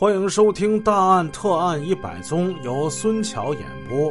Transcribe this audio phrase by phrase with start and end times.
[0.00, 4.10] 欢迎收听《大案特案一百宗》，由孙桥演播。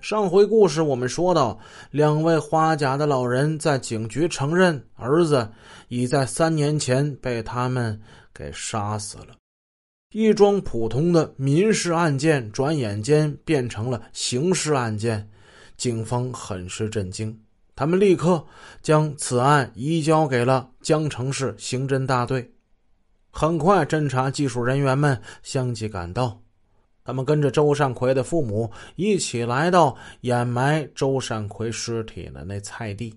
[0.00, 1.58] 上回故事我们说到，
[1.90, 5.46] 两位花甲的老人在警局承认，儿子
[5.88, 8.00] 已在三年前被他们
[8.32, 9.36] 给杀死了。
[10.10, 15.28] 一桩普通的民事案件，转眼间变成了刑事案件，
[15.76, 17.38] 警方很是震惊。
[17.76, 18.42] 他们立刻
[18.80, 22.53] 将此案移交给了江城市刑侦大队。
[23.36, 26.40] 很快，侦查技术人员们相继赶到，
[27.02, 33.12] 他们跟着周善奎的父母一起来到掩埋周善奎尸体的那菜地。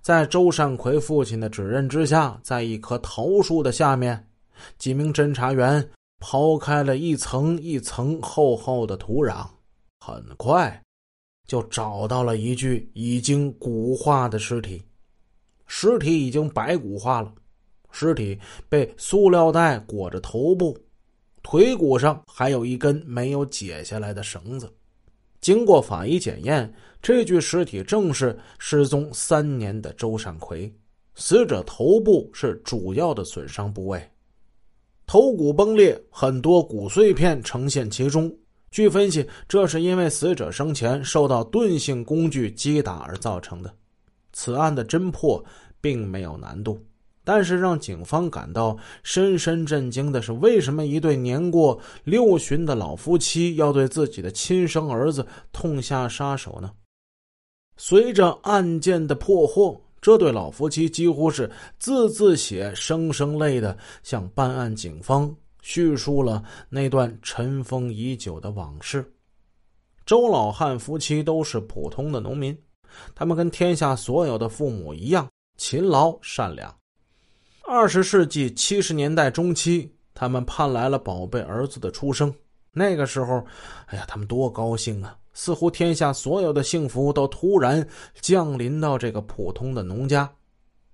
[0.00, 4.24] 在周善奎父亲的指认之下，在一棵桃树的下面，
[4.78, 5.84] 几名侦查员
[6.20, 9.44] 刨开了一层一层厚厚的土壤，
[9.98, 10.80] 很快
[11.48, 14.84] 就找到了一具已经骨化的尸体，
[15.66, 17.34] 尸体已经白骨化了。
[17.94, 18.36] 尸体
[18.68, 20.76] 被塑料袋裹着头部，
[21.44, 24.68] 腿骨上还有一根没有解下来的绳子。
[25.40, 30.72] 经过法医检验，这具尸体正是失踪三年的周善奎。
[31.14, 34.10] 死者头部是主要的损伤部位，
[35.06, 38.34] 头骨崩裂，很多骨碎片呈现其中。
[38.72, 43.72] 据分析，这是因为死者生前受到钝性工具击打而造成的。
[44.32, 45.44] 此案的侦破
[45.80, 46.84] 并没有难度。
[47.24, 56.70] 但是让警方感到深深震惊的是，为什么一对年过六旬的老夫妻要对自己的亲生儿子痛下杀手呢？
[57.76, 69.04] 随着案件的破获，这对老夫妻几乎是字字血、声声泪的向办案警方叙述了那段尘封已久的往事。
[70.04, 72.56] 周老汉夫妻都是普通的农民，
[73.14, 75.26] 他们跟天下所有的父母一样
[75.56, 76.72] 勤劳善良。
[77.76, 82.32] 二十世纪七十年代中期，他们盼来了宝贝儿子的出生。
[82.70, 83.44] 那个时候，
[83.86, 85.18] 哎呀，他们多高兴啊！
[85.32, 87.84] 似乎天下所有的幸福都突然
[88.20, 90.30] 降临到这个普通的农家。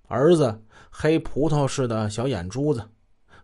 [0.08, 0.58] 儿子
[0.88, 2.82] 黑葡萄似的小眼珠子，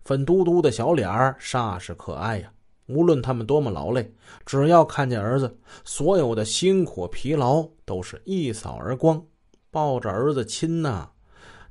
[0.03, 2.51] 粉嘟嘟的小脸儿，煞是可爱呀！
[2.87, 4.11] 无论他们多么劳累，
[4.47, 5.55] 只要看见儿子，
[5.85, 9.23] 所有的辛苦疲劳都是一扫而光。
[9.71, 11.11] 抱着儿子亲呐！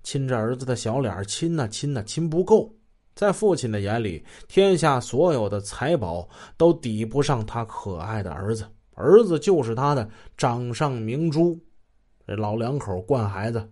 [0.05, 2.71] 亲着儿子的小脸亲呐亲呐亲不够，
[3.15, 8.65] 在父亲的眼里，天下所有的财宝都抵不上他可爱的儿子。
[8.93, 10.07] 儿子就是他的
[10.37, 11.59] 掌上明珠。
[12.27, 13.67] 这老两口惯孩子，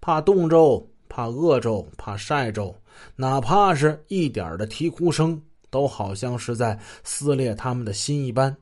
[0.00, 2.74] 怕冻着，怕饿着，怕晒着，
[3.14, 5.38] 哪怕是一点的啼哭声，
[5.68, 8.56] 都好像是在撕裂他们的心一般。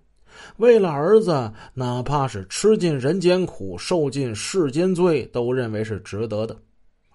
[0.57, 6.57] 为了儿子，哪怕是吃尽人间苦，受尽世间罪，都认为是值得的。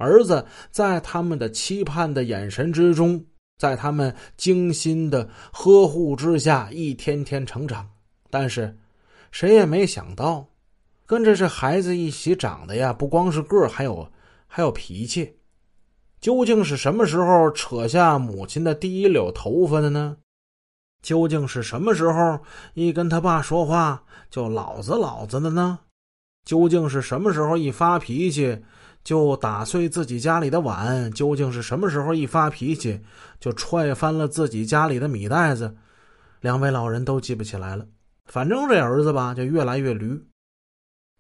[0.03, 3.25] 儿子在他们的期盼的眼神之中，
[3.57, 7.89] 在他们精心的呵护之下，一天天成长。
[8.29, 8.77] 但是，
[9.31, 10.47] 谁也没想到，
[11.05, 14.11] 跟着这孩子一起长的呀，不光是个儿，还有
[14.47, 15.37] 还有脾气。
[16.19, 20.17] 究竟是什么时候扯下母亲的第一绺头发的呢？
[21.01, 22.39] 究竟是什么时候
[22.75, 25.79] 一跟他爸说话就老子老子的呢？
[26.45, 28.63] 究竟是什么时候一发脾气？
[29.03, 32.99] 就打碎自己家里的碗，究竟是什么时候一发脾气
[33.39, 35.75] 就踹翻了自己家里的米袋子？
[36.39, 37.85] 两位老人都记不起来了。
[38.25, 40.17] 反正这儿子吧，就越来越驴。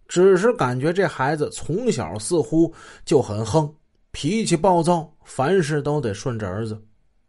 [0.07, 2.73] 只是感觉这孩子从小似乎
[3.03, 3.73] 就很横，
[4.11, 6.81] 脾气暴躁，凡事都得顺着儿子，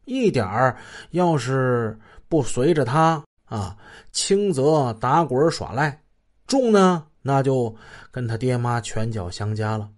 [0.04, 0.76] 一点儿
[1.10, 1.98] 要是
[2.28, 3.76] 不随着他啊，
[4.12, 6.02] 轻则打滚耍赖，
[6.46, 7.74] 重呢那就
[8.10, 9.88] 跟他爹妈拳脚相加了。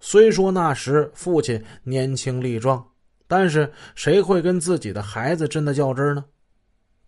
[0.00, 2.84] 虽说那时父亲年轻力壮，
[3.28, 6.24] 但是谁会跟自己的孩子真的较真呢？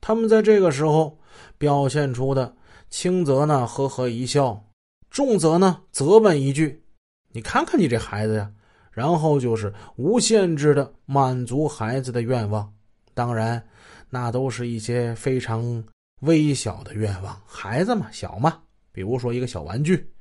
[0.00, 1.18] 他们在这个时候
[1.58, 2.54] 表现出的，
[2.90, 4.68] 轻则呢呵呵一笑，
[5.10, 6.84] 重则呢责问一句
[7.32, 8.52] ：“你看看你这孩子呀。”
[8.92, 12.70] 然后就是无限制的满足孩子的愿望，
[13.14, 13.66] 当然，
[14.10, 15.82] 那都是一些非常
[16.20, 17.40] 微小的愿望。
[17.46, 18.60] 孩子嘛，小嘛，
[18.92, 20.12] 比如说一个小玩具，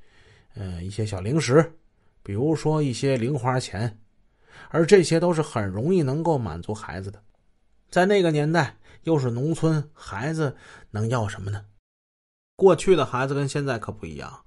[0.56, 1.70] 嗯，一些小零食。
[2.24, 4.00] 比如说一些零花钱，
[4.70, 7.24] 而这些都是很容易能够满足孩子的。
[7.90, 10.56] 在那个年代，又是农村，孩子
[10.92, 11.66] 能要什么呢？
[12.56, 14.46] 过去的孩子跟现在可不一样。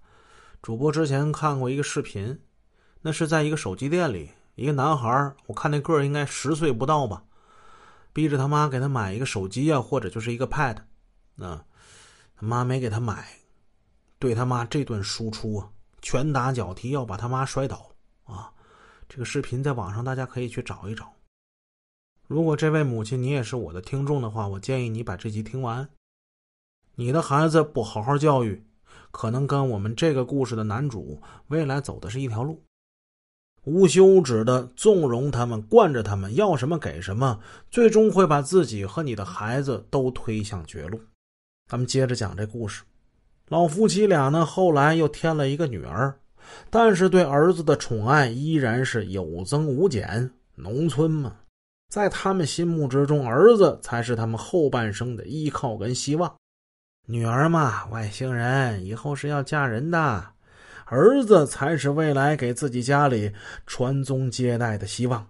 [0.63, 2.41] 主播之前看过一个视频，
[3.03, 7.25] 那是在一个手机店里，一个男孩，我看那个应该十岁不到吧，
[8.13, 10.77] 逼着他妈给他买一个手机啊，或者就是一个 Pad，
[11.37, 11.67] 啊，
[12.37, 13.41] 他妈没给他买，
[14.19, 15.69] 对他妈这顿输出啊。
[16.05, 17.91] 拳打脚踢，要把他妈摔倒
[18.25, 18.53] 啊！
[19.09, 21.15] 这个视频在网上大家可以去找一找。
[22.29, 25.89] 如果这位母亲你也是我的听众的话，我建议你把这集听完。
[26.97, 28.67] 你的孩子不好好教育，
[29.11, 32.63] 可能跟我们这个故事的男主未来走的是一条路。
[33.65, 37.41] 无休止的纵容他们，惯着他们，要什么给什么，
[37.71, 41.01] 最终会把自己和你的孩子都推向绝路。
[41.67, 42.85] 咱们接着讲这故事。
[43.49, 46.19] 老夫妻俩呢，后来又添了一个女儿，
[46.71, 50.31] 但是对儿子的宠爱依然是有增无减。
[50.55, 51.37] 农村嘛，
[51.91, 56.35] 在他们心目之中，儿子才是他们后半生的依靠跟希望。
[57.07, 60.25] 女儿嘛，外星人以后是要嫁人的。
[60.87, 63.33] 儿子才是未来给自己家里
[63.67, 65.27] 传宗接代的希望。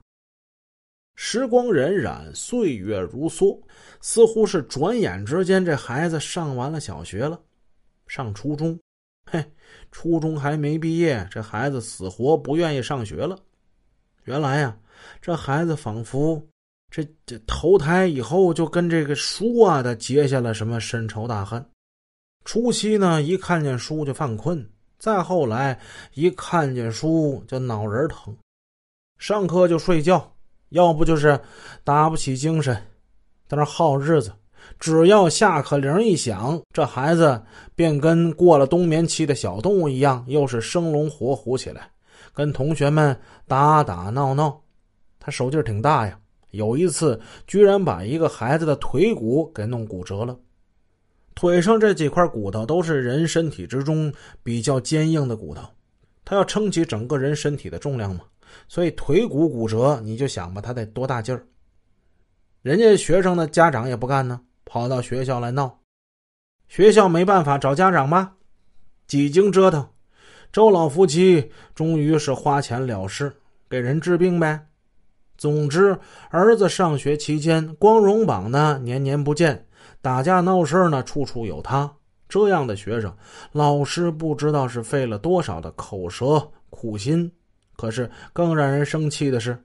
[1.16, 3.60] 时光荏苒，岁月如梭，
[4.00, 7.40] 似乎是转眼之间，这孩子上完了小学了，
[8.06, 8.78] 上初中，
[9.30, 9.44] 嘿，
[9.90, 13.38] 初中还没毕业，这孩子死活不愿意上学了。
[14.24, 14.76] 原来呀，
[15.20, 16.42] 这孩子仿佛
[16.90, 21.64] 这这投胎以后就跟这个书啊的结下了什么深仇大恨。
[22.44, 24.70] 初期呢，一看见书就犯困。
[24.98, 25.78] 再后来，
[26.14, 28.34] 一看见书就脑仁疼，
[29.18, 30.34] 上课就睡觉，
[30.70, 31.38] 要不就是
[31.82, 32.74] 打不起精神，
[33.46, 34.32] 在那耗日子。
[34.78, 37.42] 只要下课铃一响，这孩子
[37.74, 41.90] 便跟过了冬眠期的小动物一样，又是生龙活虎起来，
[42.32, 44.60] 跟同学们打打闹闹。
[45.18, 46.18] 他手劲挺大呀，
[46.50, 50.36] 有一次居然把一个孩子的腿骨给弄骨折了。
[51.34, 54.12] 腿上这几块骨头都是人身体之中
[54.42, 55.62] 比较坚硬的骨头，
[56.24, 58.20] 他要撑起整个人身体的重量嘛，
[58.68, 61.44] 所以腿骨骨折，你就想吧，他得多大劲儿。
[62.62, 65.80] 人家学生的家长也不干呢，跑到学校来闹，
[66.68, 68.34] 学校没办法找家长吧，
[69.06, 69.88] 几经折腾，
[70.52, 73.32] 周老夫妻终于是花钱了事，
[73.68, 74.66] 给人治病呗。
[75.36, 75.98] 总之，
[76.30, 79.66] 儿子上学期间，光荣榜呢年年不见。
[80.00, 81.92] 打架闹事呢，处处有他
[82.28, 83.14] 这样的学生，
[83.52, 87.30] 老师不知道是费了多少的口舌苦心。
[87.76, 89.58] 可是更让人生气的是，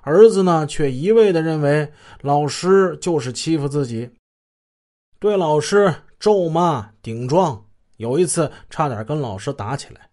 [0.00, 1.86] 儿子呢却一味的认为
[2.22, 4.10] 老师就是欺负自己，
[5.20, 7.62] 对老师咒骂顶撞，
[7.98, 10.08] 有一次差点跟老师打起来。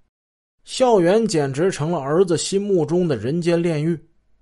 [0.65, 3.97] 校园简直成了儿子心目中的人间炼狱，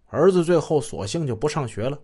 [0.08, 1.98] 儿子最后索性就不上学了。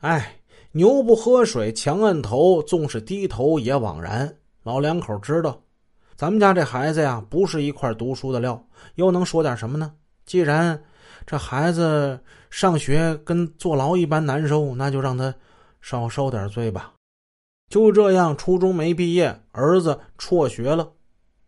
[0.00, 0.36] 哎。
[0.72, 4.32] 牛不喝水强摁头，纵是低头也枉然。
[4.62, 5.60] 老两口知道，
[6.14, 8.64] 咱们家这孩子呀，不是一块读书的料，
[8.94, 9.92] 又能说点什么呢？
[10.26, 10.80] 既然
[11.26, 12.20] 这孩子
[12.50, 15.34] 上学跟坐牢一般难受，那就让他
[15.80, 16.92] 少受点罪吧。
[17.70, 20.92] 就这样，初中没毕业，儿子辍学了，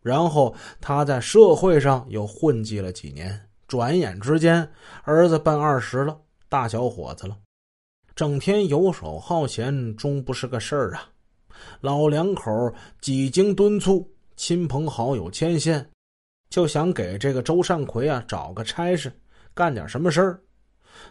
[0.01, 3.49] 然后他在社会上又混迹了几年。
[3.67, 4.71] 转眼之间，
[5.03, 6.17] 儿子奔二十了，
[6.49, 7.37] 大小伙子了。
[8.15, 11.09] 整天游手好闲，终不是个事儿啊！
[11.81, 15.91] 老两口几经敦促，亲朋好友牵线，
[16.51, 19.13] 就想给这个周善奎啊找个差事，
[19.55, 20.41] 干点什么事儿。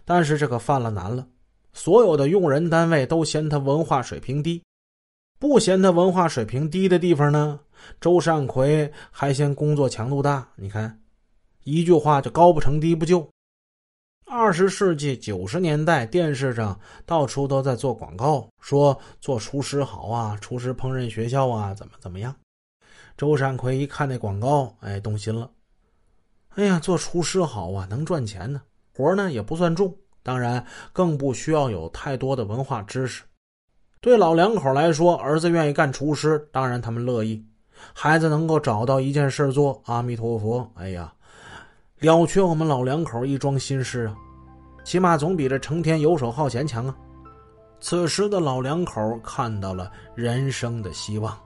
[0.06, 1.28] 但是这可犯了难了，
[1.74, 4.64] 所有的用人单位都嫌他文化水平低，
[5.42, 7.60] 不嫌他文化水平低的地方呢，
[8.00, 10.48] 周善奎还嫌工作强度大。
[10.56, 11.02] 你看，
[11.64, 13.28] 一句话就高不成低不就。
[14.28, 22.36] 二十世纪九十年代，电视上到处都在做广告，说做厨师好啊，厨师烹饪学校啊，怎么怎么样？
[23.18, 25.50] 周善奎一看那广告，哎，动心了。
[26.50, 28.62] 哎呀，做厨师好啊，能赚钱呢，
[28.94, 30.64] 活呢也不算重，当然
[30.94, 33.24] 更不需要有太多的文化知识。
[34.02, 37.46] 对老两口来说，儿子愿意干厨师，当然他们乐意。
[37.94, 41.14] 孩子能够找到一件事做，阿弥陀佛，哎呀。
[42.00, 44.16] 了却我们老两口一桩心事啊，
[44.84, 46.96] 起码总比这成天游手好闲强啊！
[47.80, 51.38] 此时的老两口看到了人生的希望。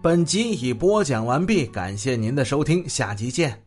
[0.00, 3.60] 本集已播讲完毕，感谢您的收听，下集见。